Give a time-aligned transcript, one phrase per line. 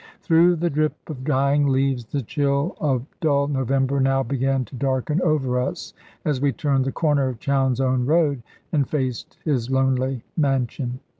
[0.23, 5.21] Through the drip of dying leaves, the chill of dull November now began to darken
[5.21, 5.93] over us
[6.25, 8.41] as we turned the corner of Chowne's own road,
[8.71, 11.01] and faced his lonely mansion.